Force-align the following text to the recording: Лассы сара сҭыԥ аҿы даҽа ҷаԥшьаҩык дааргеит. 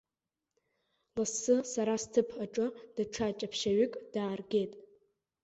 Лассы 1.17 1.55
сара 1.71 1.95
сҭыԥ 2.03 2.29
аҿы 2.43 2.67
даҽа 2.95 3.27
ҷаԥшьаҩык 3.37 3.93
дааргеит. 4.13 4.73